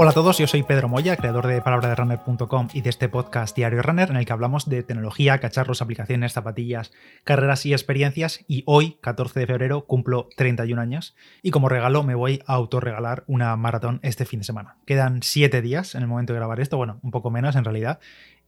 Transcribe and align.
Hola 0.00 0.12
a 0.12 0.14
todos, 0.14 0.38
yo 0.38 0.46
soy 0.46 0.62
Pedro 0.62 0.88
Moya, 0.88 1.16
creador 1.16 1.48
de 1.48 1.60
palabraderunner.com 1.60 2.68
y 2.72 2.82
de 2.82 2.90
este 2.90 3.08
podcast 3.08 3.56
Diario 3.56 3.82
Runner 3.82 4.08
en 4.08 4.14
el 4.14 4.24
que 4.24 4.32
hablamos 4.32 4.68
de 4.68 4.84
tecnología, 4.84 5.40
cacharros, 5.40 5.82
aplicaciones, 5.82 6.34
zapatillas, 6.34 6.92
carreras 7.24 7.66
y 7.66 7.72
experiencias 7.72 8.44
y 8.46 8.62
hoy, 8.66 8.98
14 9.00 9.40
de 9.40 9.48
febrero, 9.48 9.86
cumplo 9.86 10.28
31 10.36 10.80
años 10.80 11.16
y 11.42 11.50
como 11.50 11.68
regalo 11.68 12.04
me 12.04 12.14
voy 12.14 12.44
a 12.46 12.54
autorregalar 12.54 13.24
una 13.26 13.56
maratón 13.56 13.98
este 14.04 14.24
fin 14.24 14.38
de 14.38 14.44
semana. 14.44 14.76
Quedan 14.86 15.24
7 15.24 15.60
días 15.62 15.96
en 15.96 16.02
el 16.02 16.06
momento 16.06 16.32
de 16.32 16.38
grabar 16.38 16.60
esto, 16.60 16.76
bueno, 16.76 17.00
un 17.02 17.10
poco 17.10 17.32
menos 17.32 17.56
en 17.56 17.64
realidad. 17.64 17.98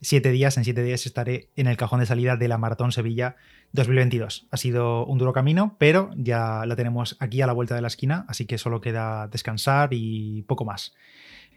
7 0.03 0.31
días, 0.31 0.57
en 0.57 0.63
7 0.63 0.85
días 0.85 1.05
estaré 1.05 1.51
en 1.57 1.67
el 1.67 1.77
cajón 1.77 1.99
de 1.99 2.07
salida 2.07 2.37
de 2.37 2.47
la 2.47 2.59
Maratón 2.59 2.93
Sevilla 2.93 3.35
2022. 3.73 4.47
Ha 4.53 4.57
sido 4.57 5.05
un 5.05 5.19
duro 5.19 5.33
camino, 5.33 5.75
pero 5.79 6.11
ya 6.17 6.65
la 6.65 6.77
tenemos 6.77 7.17
aquí 7.19 7.43
a 7.43 7.49
la 7.49 7.53
vuelta 7.53 7.75
de 7.75 7.83
la 7.83 7.89
esquina, 7.89 8.25
así 8.29 8.47
que 8.47 8.57
solo 8.57 8.81
queda 8.81 9.27
descansar 9.27 9.89
y 9.91 10.43
poco 10.43 10.65
más. 10.65 10.95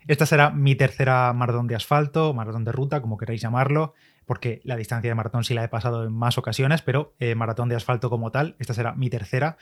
Esta 0.08 0.26
será 0.26 0.50
mi 0.50 0.76
tercera 0.76 1.32
maratón 1.34 1.68
de 1.68 1.76
asfalto, 1.76 2.34
maratón 2.34 2.64
de 2.66 2.72
ruta, 2.72 3.02
como 3.02 3.18
queráis 3.18 3.42
llamarlo, 3.42 3.94
porque 4.26 4.62
la 4.64 4.76
distancia 4.76 5.10
de 5.10 5.16
maratón 5.16 5.44
sí 5.44 5.54
la 5.54 5.64
he 5.64 5.70
pasado 5.70 6.06
en 6.06 6.14
más 6.14 6.38
ocasiones, 6.38 6.82
pero 6.82 7.14
eh, 7.20 7.36
maratón 7.36 7.70
de 7.70 7.76
asfalto 7.76 8.10
como 8.10 8.32
tal, 8.32 8.56
esta 8.60 8.74
será 8.74 8.94
mi 8.94 9.10
tercera. 9.10 9.58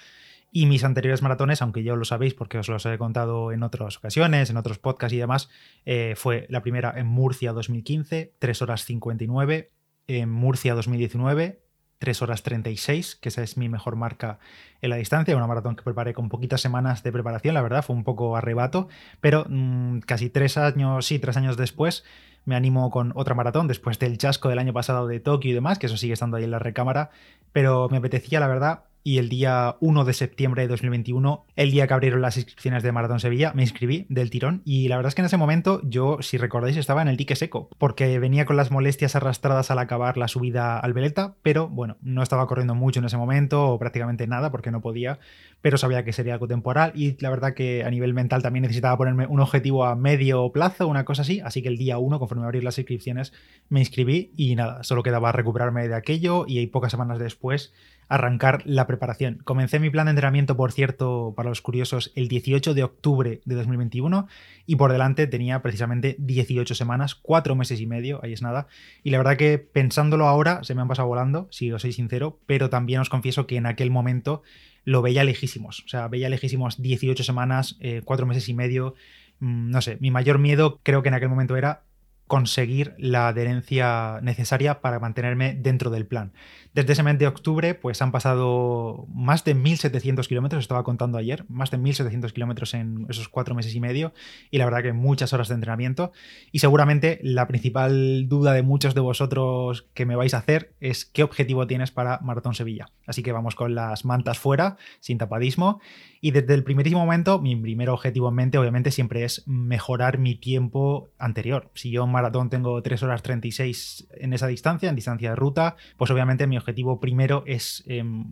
Y 0.53 0.65
mis 0.65 0.83
anteriores 0.83 1.21
maratones, 1.21 1.61
aunque 1.61 1.81
ya 1.81 1.95
lo 1.95 2.03
sabéis 2.03 2.33
porque 2.33 2.57
os 2.57 2.67
los 2.67 2.85
he 2.85 2.97
contado 2.97 3.53
en 3.53 3.63
otras 3.63 3.97
ocasiones, 3.97 4.49
en 4.49 4.57
otros 4.57 4.79
podcasts 4.79 5.13
y 5.13 5.17
demás, 5.17 5.49
eh, 5.85 6.13
fue 6.17 6.45
la 6.49 6.61
primera 6.61 6.93
en 6.97 7.07
Murcia 7.07 7.53
2015, 7.53 8.33
3 8.37 8.61
horas 8.61 8.83
59, 8.83 9.71
en 10.07 10.29
Murcia 10.29 10.75
2019, 10.75 11.61
3 12.01 12.19
horas 12.23 12.41
36, 12.41 13.15
que 13.15 13.29
esa 13.29 13.43
es 13.43 13.57
mi 13.57 13.69
mejor 13.69 13.95
marca 13.95 14.39
en 14.81 14.89
la 14.89 14.95
distancia, 14.95 15.37
una 15.37 15.45
maratón 15.45 15.75
que 15.75 15.83
preparé 15.83 16.15
con 16.15 16.29
poquitas 16.29 16.59
semanas 16.59 17.03
de 17.03 17.11
preparación, 17.11 17.53
la 17.53 17.61
verdad, 17.61 17.85
fue 17.85 17.95
un 17.95 18.03
poco 18.03 18.35
arrebato, 18.35 18.89
pero 19.19 19.45
mm, 19.47 19.99
casi 19.99 20.31
tres 20.31 20.57
años, 20.57 21.05
sí, 21.05 21.19
tres 21.19 21.37
años 21.37 21.57
después, 21.57 22.03
me 22.43 22.55
animo 22.55 22.89
con 22.89 23.13
otra 23.15 23.35
maratón, 23.35 23.67
después 23.67 23.99
del 23.99 24.17
chasco 24.17 24.49
del 24.49 24.57
año 24.57 24.73
pasado 24.73 25.05
de 25.05 25.19
Tokio 25.19 25.51
y 25.51 25.53
demás, 25.53 25.77
que 25.77 25.85
eso 25.85 25.95
sigue 25.95 26.13
estando 26.13 26.37
ahí 26.37 26.43
en 26.43 26.51
la 26.51 26.57
recámara, 26.57 27.11
pero 27.53 27.87
me 27.89 27.97
apetecía, 27.97 28.39
la 28.39 28.47
verdad, 28.47 28.85
y 29.03 29.17
el 29.17 29.29
día 29.29 29.75
1 29.79 30.05
de 30.05 30.13
septiembre 30.13 30.61
de 30.61 30.67
2021, 30.67 31.45
el 31.55 31.71
día 31.71 31.87
que 31.87 31.93
abrieron 31.93 32.21
las 32.21 32.37
inscripciones 32.37 32.83
de 32.83 32.91
Maratón 32.91 33.19
Sevilla, 33.19 33.51
me 33.53 33.63
inscribí 33.63 34.05
del 34.09 34.29
tirón 34.29 34.61
y 34.63 34.87
la 34.87 34.97
verdad 34.97 35.09
es 35.09 35.15
que 35.15 35.21
en 35.21 35.25
ese 35.25 35.37
momento 35.37 35.81
yo, 35.83 36.17
si 36.21 36.37
recordáis, 36.37 36.77
estaba 36.77 37.01
en 37.01 37.07
el 37.07 37.17
dique 37.17 37.35
seco, 37.35 37.69
porque 37.77 38.19
venía 38.19 38.45
con 38.45 38.57
las 38.57 38.71
molestias 38.71 39.15
arrastradas 39.15 39.71
al 39.71 39.79
acabar 39.79 40.17
la 40.17 40.27
subida 40.27 40.79
al 40.79 40.93
Veleta, 40.93 41.35
pero 41.41 41.67
bueno, 41.67 41.97
no 42.01 42.21
estaba 42.21 42.47
corriendo 42.47 42.75
mucho 42.75 42.99
en 42.99 43.05
ese 43.05 43.17
momento 43.17 43.69
o 43.69 43.79
prácticamente 43.79 44.27
nada 44.27 44.51
porque 44.51 44.71
no 44.71 44.81
podía, 44.81 45.19
pero 45.61 45.77
sabía 45.77 46.03
que 46.03 46.13
sería 46.13 46.33
algo 46.33 46.47
temporal 46.47 46.91
y 46.95 47.17
la 47.21 47.29
verdad 47.29 47.53
que 47.53 47.83
a 47.83 47.89
nivel 47.89 48.13
mental 48.13 48.43
también 48.43 48.63
necesitaba 48.63 48.97
ponerme 48.97 49.25
un 49.25 49.39
objetivo 49.39 49.85
a 49.85 49.95
medio 49.95 50.51
plazo, 50.51 50.87
una 50.87 51.05
cosa 51.05 51.23
así, 51.23 51.39
así 51.39 51.61
que 51.61 51.69
el 51.69 51.77
día 51.77 51.97
1, 51.97 52.19
conforme 52.19 52.45
abrir 52.45 52.63
las 52.63 52.77
inscripciones, 52.77 53.33
me 53.69 53.79
inscribí 53.79 54.31
y 54.35 54.55
nada, 54.55 54.83
solo 54.83 55.01
quedaba 55.01 55.31
recuperarme 55.31 55.87
de 55.87 55.95
aquello 55.95 56.45
y 56.47 56.67
pocas 56.67 56.91
semanas 56.91 57.19
después 57.19 57.73
arrancar 58.11 58.61
la 58.65 58.87
preparación. 58.87 59.39
Comencé 59.45 59.79
mi 59.79 59.89
plan 59.89 60.05
de 60.05 60.11
entrenamiento, 60.11 60.57
por 60.57 60.73
cierto, 60.73 61.33
para 61.33 61.47
los 61.47 61.61
curiosos, 61.61 62.11
el 62.15 62.27
18 62.27 62.73
de 62.73 62.83
octubre 62.83 63.39
de 63.45 63.55
2021 63.55 64.27
y 64.65 64.75
por 64.75 64.91
delante 64.91 65.27
tenía 65.27 65.61
precisamente 65.61 66.17
18 66.19 66.75
semanas, 66.75 67.15
4 67.15 67.55
meses 67.55 67.79
y 67.79 67.87
medio, 67.87 68.19
ahí 68.21 68.33
es 68.33 68.41
nada. 68.41 68.67
Y 69.01 69.11
la 69.11 69.17
verdad 69.17 69.37
que 69.37 69.59
pensándolo 69.59 70.27
ahora 70.27 70.61
se 70.65 70.75
me 70.75 70.81
han 70.81 70.89
pasado 70.89 71.07
volando, 71.07 71.47
si 71.51 71.71
os 71.71 71.83
soy 71.83 71.93
sincero, 71.93 72.37
pero 72.45 72.69
también 72.69 72.99
os 72.99 73.07
confieso 73.07 73.47
que 73.47 73.55
en 73.55 73.65
aquel 73.65 73.91
momento 73.91 74.43
lo 74.83 75.01
veía 75.01 75.23
lejísimos. 75.23 75.81
O 75.85 75.87
sea, 75.87 76.09
veía 76.09 76.27
lejísimos 76.27 76.81
18 76.81 77.23
semanas, 77.23 77.79
4 78.03 78.25
eh, 78.25 78.27
meses 78.27 78.49
y 78.49 78.53
medio. 78.53 78.93
Mm, 79.39 79.69
no 79.69 79.81
sé, 79.81 79.97
mi 80.01 80.11
mayor 80.11 80.37
miedo 80.37 80.81
creo 80.83 81.01
que 81.01 81.07
en 81.07 81.15
aquel 81.15 81.29
momento 81.29 81.55
era 81.55 81.83
conseguir 82.31 82.95
la 82.97 83.27
adherencia 83.27 84.21
necesaria 84.21 84.79
para 84.79 85.01
mantenerme 85.01 85.53
dentro 85.53 85.89
del 85.89 86.05
plan. 86.05 86.31
Desde 86.73 86.93
ese 86.93 87.03
mes 87.03 87.19
de 87.19 87.27
octubre, 87.27 87.75
pues 87.75 88.01
han 88.01 88.13
pasado 88.13 89.05
más 89.13 89.43
de 89.43 89.53
1.700 89.53 90.25
kilómetros, 90.27 90.63
estaba 90.63 90.85
contando 90.85 91.17
ayer, 91.17 91.43
más 91.49 91.71
de 91.71 91.77
1.700 91.77 92.31
kilómetros 92.31 92.73
en 92.73 93.05
esos 93.09 93.27
cuatro 93.27 93.53
meses 93.53 93.75
y 93.75 93.81
medio, 93.81 94.13
y 94.49 94.59
la 94.59 94.63
verdad 94.63 94.81
que 94.81 94.93
muchas 94.93 95.33
horas 95.33 95.49
de 95.49 95.55
entrenamiento. 95.55 96.13
Y 96.53 96.59
seguramente 96.59 97.19
la 97.21 97.49
principal 97.49 98.29
duda 98.29 98.53
de 98.53 98.63
muchos 98.63 98.95
de 98.95 99.01
vosotros 99.01 99.89
que 99.93 100.05
me 100.05 100.15
vais 100.15 100.33
a 100.33 100.37
hacer 100.37 100.71
es 100.79 101.03
qué 101.03 101.23
objetivo 101.23 101.67
tienes 101.67 101.91
para 101.91 102.19
Maratón 102.21 102.55
Sevilla. 102.55 102.91
Así 103.05 103.23
que 103.23 103.33
vamos 103.33 103.55
con 103.55 103.75
las 103.75 104.05
mantas 104.05 104.39
fuera, 104.39 104.77
sin 105.01 105.17
tapadismo. 105.17 105.81
Y 106.21 106.31
desde 106.31 106.53
el 106.53 106.63
primerísimo 106.63 107.01
momento, 107.01 107.41
mi 107.41 107.55
primer 107.57 107.89
objetivo 107.89 108.29
en 108.29 108.35
mente, 108.35 108.57
obviamente, 108.57 108.91
siempre 108.91 109.25
es 109.25 109.45
mejorar 109.47 110.19
mi 110.19 110.35
tiempo 110.35 111.09
anterior. 111.17 111.71
Si 111.73 111.89
yo 111.91 112.05
en 112.05 112.11
maratón 112.21 112.49
tengo 112.49 112.81
3 112.81 113.01
horas 113.03 113.23
36 113.23 114.07
en 114.11 114.33
esa 114.33 114.47
distancia, 114.47 114.89
en 114.89 114.95
distancia 114.95 115.31
de 115.31 115.35
ruta, 115.35 115.75
pues 115.97 116.11
obviamente 116.11 116.45
mi 116.45 116.57
objetivo 116.57 116.99
primero 116.99 117.43
es 117.47 117.83
em, 117.87 118.25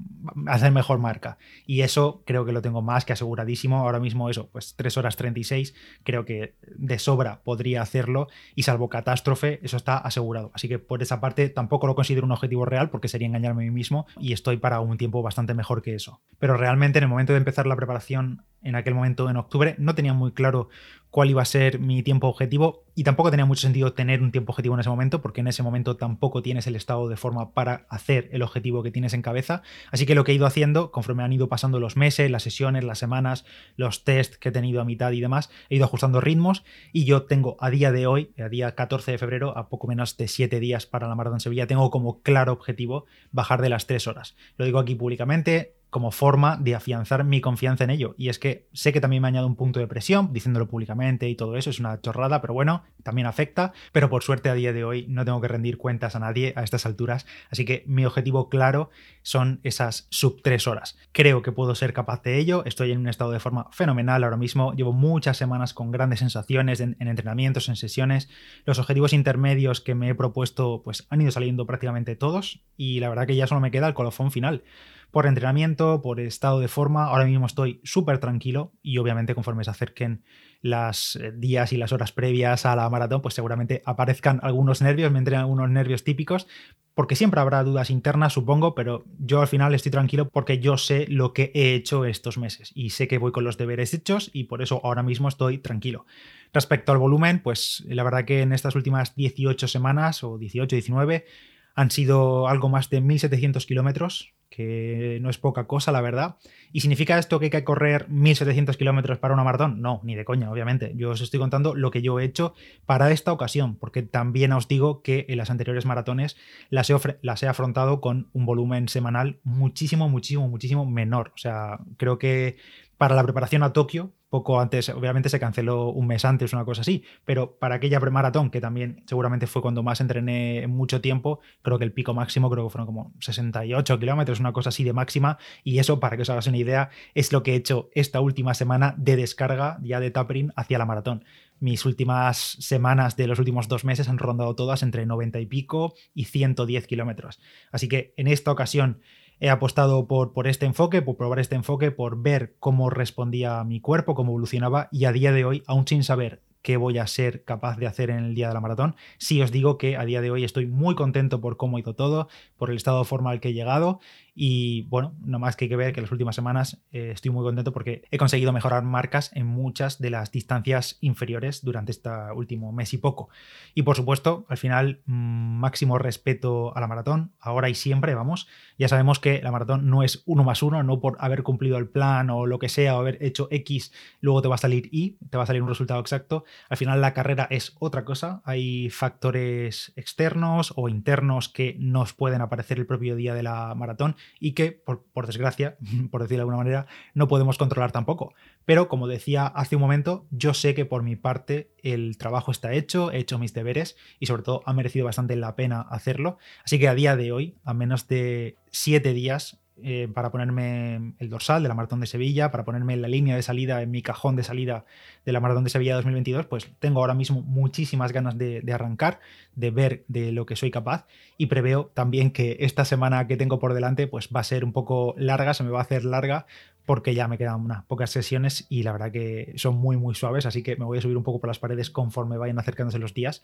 hacer 0.47 0.71
mejor 0.71 0.99
marca. 0.99 1.37
Y 1.65 1.81
eso 1.81 2.21
creo 2.25 2.45
que 2.45 2.51
lo 2.51 2.61
tengo 2.61 2.81
más 2.81 3.05
que 3.05 3.13
aseguradísimo. 3.13 3.79
Ahora 3.79 3.99
mismo 3.99 4.29
eso, 4.29 4.49
pues 4.51 4.75
3 4.75 4.97
horas 4.97 5.15
36, 5.17 5.73
creo 6.03 6.23
que 6.23 6.55
de 6.75 6.99
sobra 6.99 7.41
podría 7.43 7.81
hacerlo 7.81 8.27
y 8.55 8.63
salvo 8.63 8.89
catástrofe, 8.89 9.59
eso 9.63 9.77
está 9.77 9.97
asegurado. 9.97 10.51
Así 10.53 10.67
que 10.67 10.77
por 10.77 11.01
esa 11.01 11.19
parte 11.19 11.49
tampoco 11.49 11.87
lo 11.87 11.95
considero 11.95 12.25
un 12.25 12.31
objetivo 12.31 12.65
real 12.65 12.89
porque 12.91 13.07
sería 13.07 13.27
engañarme 13.27 13.63
a 13.63 13.65
mí 13.65 13.71
mismo 13.71 14.05
y 14.19 14.33
estoy 14.33 14.57
para 14.57 14.79
un 14.81 14.97
tiempo 14.97 15.23
bastante 15.23 15.55
mejor 15.55 15.81
que 15.81 15.95
eso. 15.95 16.21
Pero 16.37 16.57
realmente 16.57 16.99
en 16.99 17.03
el 17.03 17.09
momento 17.09 17.33
de 17.33 17.39
empezar 17.39 17.65
la 17.65 17.75
preparación 17.75 18.43
en 18.61 18.75
aquel 18.75 18.93
momento 18.93 19.29
en 19.29 19.37
octubre 19.37 19.75
no 19.77 19.95
tenía 19.95 20.13
muy 20.13 20.31
claro 20.31 20.69
cuál 21.11 21.29
iba 21.29 21.41
a 21.41 21.45
ser 21.45 21.79
mi 21.79 22.03
tiempo 22.03 22.27
objetivo 22.27 22.83
y 22.95 23.03
tampoco 23.03 23.31
tenía 23.31 23.45
mucho 23.45 23.61
sentido 23.61 23.93
tener 23.93 24.21
un 24.21 24.31
tiempo 24.31 24.51
objetivo 24.51 24.75
en 24.75 24.81
ese 24.81 24.89
momento 24.89 25.21
porque 25.21 25.41
en 25.41 25.47
ese 25.47 25.63
momento 25.63 25.95
tampoco 25.95 26.41
tienes 26.41 26.67
el 26.67 26.75
estado 26.75 27.07
de 27.07 27.17
forma 27.17 27.53
para 27.53 27.85
hacer 27.89 28.29
el 28.31 28.41
objetivo 28.41 28.83
que 28.83 28.91
tienes 28.91 29.13
en 29.13 29.21
cabeza. 29.21 29.61
Así 29.91 30.05
que 30.05 30.15
lo 30.15 30.23
que 30.23 30.33
he 30.33 30.35
ido 30.35 30.45
haciendo 30.45 30.91
conforme 30.91 31.23
han 31.23 31.33
ido 31.33 31.47
pasando 31.47 31.79
los 31.79 31.95
meses, 31.95 32.29
las 32.29 32.43
sesiones, 32.43 32.83
las 32.83 32.99
semanas, 32.99 33.45
los 33.75 34.03
test 34.03 34.35
que 34.35 34.49
he 34.49 34.51
tenido 34.51 34.81
a 34.81 34.85
mitad 34.85 35.11
y 35.11 35.21
demás, 35.21 35.49
he 35.69 35.77
ido 35.77 35.85
ajustando 35.85 36.21
ritmos 36.21 36.63
y 36.91 37.05
yo 37.05 37.23
tengo 37.23 37.57
a 37.59 37.69
día 37.69 37.91
de 37.91 38.05
hoy, 38.05 38.33
a 38.37 38.49
día 38.49 38.75
14 38.75 39.11
de 39.11 39.17
febrero, 39.17 39.57
a 39.57 39.69
poco 39.69 39.87
menos 39.87 40.17
de 40.17 40.27
7 40.27 40.59
días 40.59 40.85
para 40.85 41.07
la 41.07 41.15
Maratón 41.15 41.39
Sevilla, 41.39 41.67
tengo 41.67 41.89
como 41.89 42.21
claro 42.21 42.51
objetivo 42.51 43.05
bajar 43.31 43.61
de 43.61 43.69
las 43.69 43.87
3 43.87 44.07
horas. 44.07 44.35
Lo 44.57 44.65
digo 44.65 44.79
aquí 44.79 44.95
públicamente, 44.95 45.78
como 45.89 46.11
forma 46.11 46.57
de 46.57 46.75
afianzar 46.75 47.23
mi 47.23 47.41
confianza 47.41 47.83
en 47.83 47.89
ello. 47.89 48.15
Y 48.17 48.29
es 48.29 48.39
que 48.39 48.67
sé 48.73 48.93
que 48.93 49.01
también 49.01 49.21
me 49.21 49.27
añado 49.27 49.47
un 49.47 49.55
punto 49.55 49.79
de 49.79 49.87
presión, 49.87 50.31
diciéndolo 50.33 50.67
públicamente 50.67 51.27
y 51.29 51.35
todo 51.35 51.55
eso, 51.55 51.69
es 51.69 51.79
una 51.79 51.99
chorrada, 52.01 52.41
pero 52.41 52.53
bueno, 52.53 52.83
también 53.03 53.27
afecta. 53.27 53.73
Pero 53.91 54.09
por 54.09 54.23
suerte 54.23 54.49
a 54.49 54.53
día 54.53 54.73
de 54.73 54.83
hoy 54.83 55.05
no 55.07 55.25
tengo 55.25 55.41
que 55.41 55.47
rendir 55.47 55.77
cuentas 55.77 56.15
a 56.15 56.19
nadie 56.19 56.53
a 56.55 56.63
estas 56.63 56.85
alturas, 56.85 57.25
así 57.49 57.65
que 57.65 57.83
mi 57.87 58.05
objetivo 58.05 58.49
claro 58.49 58.89
son 59.21 59.59
esas 59.63 60.07
sub 60.09 60.41
3 60.43 60.67
horas. 60.67 60.97
Creo 61.11 61.41
que 61.41 61.51
puedo 61.51 61.73
ser 61.75 61.93
capaz 61.93 62.21
de 62.21 62.37
ello, 62.37 62.63
estoy 62.65 62.91
en 62.91 62.99
un 62.99 63.07
estado 63.07 63.31
de 63.31 63.39
forma 63.39 63.67
fenomenal 63.71 64.23
ahora 64.23 64.37
mismo, 64.37 64.73
llevo 64.73 64.93
muchas 64.93 65.37
semanas 65.37 65.73
con 65.73 65.91
grandes 65.91 66.19
sensaciones 66.19 66.79
en, 66.79 66.95
en 66.99 67.07
entrenamientos, 67.07 67.69
en 67.69 67.75
sesiones. 67.75 68.29
Los 68.65 68.79
objetivos 68.79 69.13
intermedios 69.13 69.81
que 69.81 69.95
me 69.95 70.09
he 70.09 70.15
propuesto 70.15 70.81
pues 70.83 71.07
han 71.09 71.21
ido 71.21 71.31
saliendo 71.31 71.65
prácticamente 71.65 72.15
todos 72.15 72.61
y 72.77 72.99
la 72.99 73.09
verdad 73.09 73.27
que 73.27 73.35
ya 73.35 73.47
solo 73.47 73.61
me 73.61 73.71
queda 73.71 73.87
el 73.87 73.93
colofón 73.93 74.31
final 74.31 74.63
por 75.11 75.25
entrenamiento, 75.25 76.01
por 76.01 76.19
estado 76.19 76.59
de 76.59 76.67
forma. 76.67 77.05
Ahora 77.05 77.25
mismo 77.25 77.45
estoy 77.45 77.81
súper 77.83 78.19
tranquilo 78.19 78.73
y 78.81 78.97
obviamente 78.97 79.35
conforme 79.35 79.63
se 79.63 79.71
acerquen 79.71 80.23
los 80.61 81.15
eh, 81.15 81.31
días 81.31 81.73
y 81.73 81.77
las 81.77 81.93
horas 81.93 82.11
previas 82.11 82.65
a 82.65 82.75
la 82.75 82.89
maratón, 82.89 83.21
pues 83.21 83.33
seguramente 83.33 83.81
aparezcan 83.85 84.39
algunos 84.43 84.81
nervios, 84.81 85.11
me 85.11 85.19
entren 85.19 85.39
algunos 85.39 85.69
nervios 85.69 86.03
típicos, 86.03 86.47
porque 86.93 87.15
siempre 87.15 87.39
habrá 87.39 87.63
dudas 87.63 87.89
internas, 87.89 88.33
supongo, 88.33 88.75
pero 88.75 89.05
yo 89.19 89.39
al 89.39 89.47
final 89.47 89.73
estoy 89.73 89.89
tranquilo 89.91 90.27
porque 90.27 90.59
yo 90.59 90.77
sé 90.77 91.05
lo 91.07 91.31
que 91.31 91.51
he 91.55 91.73
hecho 91.73 92.03
estos 92.03 92.37
meses 92.37 92.71
y 92.75 92.89
sé 92.89 93.07
que 93.07 93.17
voy 93.17 93.31
con 93.31 93.45
los 93.45 93.57
deberes 93.57 93.93
hechos 93.93 94.29
y 94.33 94.45
por 94.45 94.61
eso 94.61 94.81
ahora 94.83 95.01
mismo 95.01 95.29
estoy 95.29 95.59
tranquilo. 95.59 96.05
Respecto 96.51 96.91
al 96.91 96.97
volumen, 96.97 97.39
pues 97.41 97.85
la 97.87 98.03
verdad 98.03 98.25
que 98.25 98.41
en 98.41 98.51
estas 98.51 98.75
últimas 98.75 99.15
18 99.15 99.67
semanas 99.67 100.23
o 100.25 100.37
18, 100.37 100.75
19 100.75 101.25
han 101.73 101.91
sido 101.91 102.49
algo 102.49 102.67
más 102.67 102.89
de 102.89 103.01
1.700 103.01 103.65
kilómetros, 103.65 104.33
que 104.49 105.19
no 105.21 105.29
es 105.29 105.37
poca 105.37 105.67
cosa, 105.67 105.91
la 105.91 106.01
verdad. 106.01 106.37
¿Y 106.71 106.81
significa 106.81 107.17
esto 107.17 107.39
que 107.39 107.45
hay 107.45 107.51
que 107.51 107.63
correr 107.63 108.07
1.700 108.09 108.75
kilómetros 108.77 109.17
para 109.19 109.33
una 109.33 109.43
maratón? 109.43 109.81
No, 109.81 110.01
ni 110.03 110.15
de 110.15 110.25
coña, 110.25 110.51
obviamente. 110.51 110.93
Yo 110.95 111.11
os 111.11 111.21
estoy 111.21 111.39
contando 111.39 111.75
lo 111.75 111.91
que 111.91 112.01
yo 112.01 112.19
he 112.19 112.25
hecho 112.25 112.53
para 112.85 113.11
esta 113.11 113.31
ocasión, 113.31 113.75
porque 113.75 114.01
también 114.01 114.51
os 114.51 114.67
digo 114.67 115.01
que 115.01 115.25
en 115.29 115.37
las 115.37 115.49
anteriores 115.49 115.85
maratones 115.85 116.35
las 116.69 116.89
he, 116.89 116.95
las 117.21 117.43
he 117.43 117.47
afrontado 117.47 118.01
con 118.01 118.29
un 118.33 118.45
volumen 118.45 118.89
semanal 118.89 119.39
muchísimo, 119.43 120.09
muchísimo, 120.09 120.47
muchísimo 120.47 120.85
menor. 120.85 121.31
O 121.35 121.37
sea, 121.37 121.79
creo 121.97 122.17
que 122.17 122.57
para 122.97 123.15
la 123.15 123.23
preparación 123.23 123.63
a 123.63 123.71
Tokio, 123.71 124.11
poco 124.29 124.59
antes, 124.59 124.89
obviamente 124.89 125.29
se 125.29 125.39
canceló 125.39 125.89
un 125.89 126.07
mes 126.07 126.23
antes, 126.23 126.53
una 126.53 126.65
cosa 126.65 126.81
así, 126.81 127.03
pero 127.25 127.57
para 127.57 127.75
aquella 127.75 127.99
premaratón, 127.99 128.51
que 128.51 128.61
también 128.61 129.03
seguramente 129.07 129.47
fue 129.47 129.61
cuando 129.61 129.83
más 129.83 130.01
entrené 130.01 130.63
en 130.63 130.69
mucho 130.69 131.01
tiempo, 131.01 131.39
creo 131.61 131.79
que 131.79 131.85
el 131.85 131.91
pico 131.91 132.13
máximo 132.13 132.49
creo 132.49 132.65
que 132.65 132.69
fueron 132.69 132.85
como 132.85 133.13
68 133.19 133.99
kilómetros, 133.99 134.39
una 134.39 134.53
cosa 134.53 134.69
así 134.69 134.83
de 134.83 134.93
máxima, 134.93 135.37
y 135.63 135.79
eso, 135.79 135.99
para 135.99 136.15
que 136.15 136.21
os 136.21 136.29
hagáis 136.29 136.47
una 136.47 136.57
idea, 136.57 136.89
es 137.15 137.31
lo 137.33 137.43
que 137.43 137.53
he 137.53 137.55
hecho 137.55 137.89
esta 137.93 138.21
última 138.21 138.53
semana 138.53 138.95
de 138.97 139.15
descarga 139.15 139.79
ya 139.81 139.99
de 139.99 140.11
tapering 140.11 140.53
hacia 140.55 140.77
la 140.77 140.85
maratón. 140.85 141.25
Mis 141.59 141.85
últimas 141.85 142.37
semanas 142.59 143.17
de 143.17 143.27
los 143.27 143.39
últimos 143.39 143.67
dos 143.67 143.83
meses 143.83 144.07
han 144.07 144.17
rondado 144.17 144.55
todas 144.55 144.81
entre 144.81 145.05
90 145.05 145.39
y 145.39 145.45
pico 145.45 145.93
y 146.13 146.25
110 146.25 146.87
kilómetros. 146.87 147.41
Así 147.71 147.89
que 147.89 148.13
en 148.15 148.27
esta 148.27 148.51
ocasión 148.51 149.01
he 149.39 149.49
apostado 149.49 150.07
por, 150.07 150.33
por 150.33 150.47
este 150.47 150.65
enfoque, 150.65 151.01
por 151.01 151.17
probar 151.17 151.39
este 151.39 151.55
enfoque, 151.55 151.91
por 151.91 152.21
ver 152.21 152.55
cómo 152.59 152.89
respondía 152.89 153.63
mi 153.63 153.79
cuerpo, 153.79 154.15
cómo 154.15 154.31
evolucionaba 154.31 154.89
y 154.91 155.05
a 155.05 155.11
día 155.11 155.31
de 155.31 155.45
hoy, 155.45 155.63
aún 155.67 155.87
sin 155.87 156.03
saber 156.03 156.41
qué 156.61 156.77
voy 156.77 156.97
a 156.97 157.07
ser 157.07 157.43
capaz 157.43 157.77
de 157.77 157.87
hacer 157.87 158.09
en 158.09 158.25
el 158.25 158.35
día 158.35 158.47
de 158.47 158.53
la 158.53 158.61
maratón. 158.61 158.95
Sí 159.17 159.41
os 159.41 159.51
digo 159.51 159.77
que 159.77 159.97
a 159.97 160.05
día 160.05 160.21
de 160.21 160.31
hoy 160.31 160.43
estoy 160.43 160.65
muy 160.65 160.95
contento 160.95 161.41
por 161.41 161.57
cómo 161.57 161.77
ha 161.77 161.79
ido 161.79 161.95
todo, 161.95 162.27
por 162.57 162.69
el 162.69 162.77
estado 162.77 162.99
de 162.99 163.05
forma 163.05 163.31
al 163.31 163.39
que 163.39 163.49
he 163.49 163.53
llegado 163.53 163.99
y 164.41 164.83
bueno, 164.83 165.15
no 165.19 165.37
más 165.37 165.57
que 165.57 165.65
hay 165.65 165.69
que 165.69 165.75
ver 165.75 165.91
que 165.91 165.99
las 165.99 166.13
últimas 166.13 166.33
semanas 166.33 166.81
eh, 166.93 167.11
estoy 167.13 167.29
muy 167.29 167.43
contento 167.43 167.73
porque 167.73 168.03
he 168.09 168.17
conseguido 168.17 168.53
mejorar 168.53 168.83
marcas 168.83 169.31
en 169.33 169.45
muchas 169.45 169.99
de 169.99 170.11
las 170.11 170.31
distancias 170.31 170.97
inferiores 171.01 171.61
durante 171.61 171.91
este 171.91 172.09
último 172.33 172.71
mes 172.71 172.93
y 172.93 172.99
poco. 172.99 173.27
Y 173.75 173.81
por 173.81 173.97
supuesto, 173.97 174.45
al 174.47 174.55
final, 174.55 175.01
mm, 175.05 175.59
máximo 175.59 175.97
respeto 175.97 176.73
a 176.73 176.79
la 176.79 176.87
maratón, 176.87 177.33
ahora 177.41 177.67
y 177.67 177.75
siempre, 177.75 178.15
vamos. 178.15 178.47
Ya 178.77 178.87
sabemos 178.87 179.19
que 179.19 179.41
la 179.41 179.51
maratón 179.51 179.89
no 179.89 180.03
es 180.03 180.23
uno 180.25 180.45
más 180.45 180.63
uno, 180.63 180.83
no 180.83 181.01
por 181.01 181.17
haber 181.19 181.43
cumplido 181.43 181.77
el 181.77 181.89
plan 181.89 182.29
o 182.29 182.45
lo 182.45 182.59
que 182.59 182.69
sea, 182.69 182.95
o 182.95 182.99
haber 182.99 183.21
hecho 183.21 183.49
X, 183.51 183.91
luego 184.21 184.41
te 184.41 184.47
va 184.47 184.55
a 184.55 184.59
salir 184.59 184.87
Y, 184.93 185.17
te 185.29 185.35
va 185.35 185.43
a 185.43 185.47
salir 185.47 185.61
un 185.61 185.67
resultado 185.67 185.99
exacto. 185.99 186.45
Al 186.69 186.77
final 186.77 187.01
la 187.01 187.13
carrera 187.13 187.47
es 187.49 187.75
otra 187.79 188.05
cosa, 188.05 188.41
hay 188.45 188.89
factores 188.89 189.93
externos 189.95 190.73
o 190.75 190.89
internos 190.89 191.49
que 191.49 191.75
nos 191.79 192.13
pueden 192.13 192.41
aparecer 192.41 192.77
el 192.79 192.85
propio 192.85 193.15
día 193.15 193.33
de 193.33 193.43
la 193.43 193.73
maratón 193.75 194.15
y 194.39 194.53
que, 194.53 194.71
por, 194.71 195.25
desgracia, 195.25 195.77
por 196.11 196.21
decirlo 196.21 196.39
de 196.39 196.41
alguna 196.41 196.57
manera, 196.57 196.87
no 197.13 197.27
podemos 197.27 197.57
controlar 197.57 197.91
tampoco. 197.91 198.33
Pero, 198.65 198.87
como 198.87 199.07
decía 199.07 199.45
hace 199.47 199.75
un 199.75 199.81
momento, 199.81 200.27
yo 200.31 200.53
sé 200.53 200.73
que 200.73 200.85
por 200.85 201.03
mi 201.03 201.15
parte 201.15 201.71
el 201.81 202.17
trabajo 202.17 202.51
está 202.51 202.73
hecho, 202.73 203.11
he 203.11 203.17
hecho 203.17 203.39
mis 203.39 203.53
deberes 203.53 203.97
y 204.19 204.25
sobre 204.25 204.43
todo 204.43 204.61
ha 204.65 204.73
merecido 204.73 205.05
bastante 205.05 205.35
la 205.35 205.55
pena 205.55 205.81
hacerlo. 205.81 206.37
Así 206.63 206.79
que 206.79 206.87
a 206.87 206.95
día 206.95 207.15
de 207.15 207.31
hoy, 207.31 207.55
a 207.63 207.73
menos 207.73 208.07
de 208.07 208.57
siete 208.71 209.13
días, 209.13 209.59
eh, 209.83 210.07
para 210.13 210.31
ponerme 210.31 211.13
el 211.19 211.29
dorsal 211.29 211.63
de 211.63 211.69
la 211.69 211.75
Maratón 211.75 211.99
de 211.99 212.07
Sevilla, 212.07 212.51
para 212.51 212.65
ponerme 212.65 212.95
la 212.97 213.07
línea 213.07 213.35
de 213.35 213.41
salida 213.41 213.81
en 213.81 213.91
mi 213.91 214.01
cajón 214.01 214.35
de 214.35 214.43
salida 214.43 214.85
de 215.25 215.31
la 215.31 215.39
Maratón 215.39 215.63
de 215.63 215.69
Sevilla 215.69 215.95
2022, 215.95 216.45
pues 216.45 216.69
tengo 216.79 216.99
ahora 216.99 217.13
mismo 217.13 217.41
muchísimas 217.41 218.11
ganas 218.11 218.37
de, 218.37 218.63
arrancar, 218.73 219.19
de 219.55 219.71
ver 219.71 220.03
de 220.07 220.31
lo 220.31 220.45
que 220.45 220.55
soy 220.55 220.71
capaz 220.71 221.05
y 221.37 221.47
preveo 221.47 221.91
también 221.93 222.31
que 222.31 222.57
esta 222.61 222.85
semana 222.85 223.27
que 223.27 223.37
tengo 223.37 223.59
por 223.59 223.73
delante 223.73 224.07
pues 224.07 224.29
va 224.35 224.39
a 224.39 224.43
ser 224.43 224.63
un 224.63 224.73
poco 224.73 225.15
larga, 225.17 225.53
se 225.53 225.63
me 225.63 225.69
va 225.69 225.79
a 225.79 225.83
hacer 225.83 226.05
larga 226.05 226.45
porque 226.85 227.13
ya 227.13 227.27
me 227.27 227.37
quedan 227.37 227.61
unas 227.61 227.83
pocas 227.85 228.09
sesiones 228.09 228.65
y 228.69 228.83
la 228.83 228.91
verdad 228.91 229.11
que 229.11 229.53
son 229.55 229.75
muy 229.75 229.97
muy 229.97 230.15
suaves, 230.15 230.45
así 230.45 230.63
que 230.63 230.75
me 230.75 230.85
voy 230.85 230.97
a 230.97 231.01
subir 231.01 231.17
un 231.17 231.23
poco 231.23 231.39
por 231.39 231.47
las 231.47 231.59
paredes 231.59 231.89
conforme 231.89 232.37
vayan 232.37 232.59
acercándose 232.59 232.99
los 232.99 233.13
días 233.13 233.43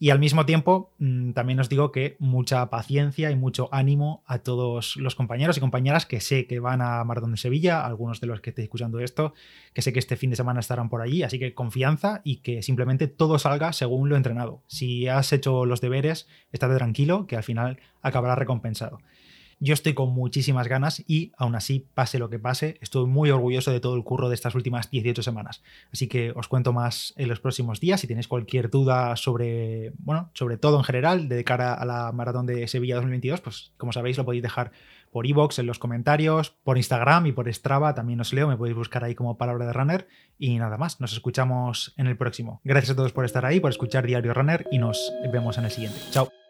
y 0.00 0.10
al 0.10 0.20
mismo 0.20 0.46
tiempo, 0.46 0.92
mm, 0.98 1.32
también 1.32 1.58
os 1.58 1.68
digo 1.68 1.90
que 1.90 2.16
mucha 2.20 2.70
paciencia 2.70 3.32
y 3.32 3.36
mucho 3.36 3.68
ánimo 3.72 4.22
a 4.26 4.38
todos 4.38 4.96
los 4.96 5.16
compañeros 5.16 5.56
y 5.56 5.60
compañeras 5.60 6.06
que 6.06 6.20
sé 6.20 6.46
que 6.46 6.60
van 6.60 6.80
a 6.82 7.02
Maratón 7.02 7.32
de 7.32 7.36
Sevilla, 7.36 7.84
algunos 7.84 8.20
de 8.20 8.28
los 8.28 8.40
que 8.40 8.50
estéis 8.50 8.66
escuchando 8.66 9.00
esto, 9.00 9.34
que 9.74 9.82
sé 9.82 9.92
que 9.92 9.98
este 9.98 10.16
fin 10.16 10.30
de 10.30 10.36
semana 10.36 10.60
estarán 10.60 10.88
por 10.88 11.02
allí, 11.02 11.24
así 11.24 11.40
que 11.40 11.52
confianza 11.52 12.20
y 12.22 12.36
que 12.36 12.62
simplemente 12.62 13.08
todo 13.08 13.40
salga 13.40 13.72
según 13.72 14.08
lo 14.08 14.16
entrenado. 14.16 14.62
Si 14.68 15.08
has 15.08 15.32
hecho 15.32 15.64
los 15.64 15.80
deberes, 15.80 16.28
estate 16.52 16.76
tranquilo, 16.76 17.26
que 17.26 17.36
al 17.36 17.42
final 17.42 17.80
acabará 18.00 18.36
recompensado. 18.36 19.00
Yo 19.60 19.74
estoy 19.74 19.94
con 19.94 20.10
muchísimas 20.10 20.68
ganas 20.68 21.02
y 21.06 21.32
aún 21.36 21.54
así, 21.54 21.86
pase 21.94 22.18
lo 22.18 22.30
que 22.30 22.38
pase, 22.38 22.78
estoy 22.80 23.06
muy 23.06 23.30
orgulloso 23.30 23.70
de 23.70 23.80
todo 23.80 23.96
el 23.96 24.04
curro 24.04 24.28
de 24.28 24.34
estas 24.34 24.54
últimas 24.54 24.90
18 24.90 25.22
semanas. 25.22 25.62
Así 25.92 26.06
que 26.06 26.32
os 26.36 26.48
cuento 26.48 26.72
más 26.72 27.12
en 27.16 27.28
los 27.28 27.40
próximos 27.40 27.80
días. 27.80 28.00
Si 28.00 28.06
tenéis 28.06 28.28
cualquier 28.28 28.70
duda 28.70 29.16
sobre, 29.16 29.92
bueno, 29.98 30.30
sobre 30.34 30.58
todo 30.58 30.76
en 30.78 30.84
general, 30.84 31.28
de 31.28 31.42
cara 31.44 31.74
a 31.74 31.84
la 31.84 32.12
maratón 32.12 32.46
de 32.46 32.68
Sevilla 32.68 32.96
2022, 32.96 33.40
pues 33.40 33.72
como 33.76 33.92
sabéis, 33.92 34.16
lo 34.16 34.24
podéis 34.24 34.42
dejar 34.42 34.70
por 35.10 35.26
iVoox, 35.26 35.58
en 35.58 35.66
los 35.66 35.78
comentarios, 35.78 36.50
por 36.62 36.76
Instagram 36.76 37.26
y 37.26 37.32
por 37.32 37.52
Strava, 37.52 37.94
también 37.94 38.20
os 38.20 38.32
leo, 38.32 38.46
me 38.46 38.56
podéis 38.56 38.76
buscar 38.76 39.04
ahí 39.04 39.14
como 39.14 39.38
palabra 39.38 39.66
de 39.66 39.72
runner. 39.72 40.08
Y 40.38 40.58
nada 40.58 40.76
más, 40.76 41.00
nos 41.00 41.12
escuchamos 41.12 41.94
en 41.96 42.06
el 42.06 42.16
próximo. 42.16 42.60
Gracias 42.64 42.92
a 42.92 42.96
todos 42.96 43.12
por 43.12 43.24
estar 43.24 43.44
ahí, 43.44 43.60
por 43.60 43.70
escuchar 43.70 44.06
Diario 44.06 44.34
Runner 44.34 44.66
y 44.70 44.78
nos 44.78 45.12
vemos 45.32 45.58
en 45.58 45.64
el 45.64 45.70
siguiente. 45.70 45.98
Chao. 46.10 46.47